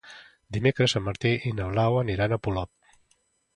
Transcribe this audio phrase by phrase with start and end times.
[0.55, 2.99] Dimecres en Martí i na Blau aniran a Polop.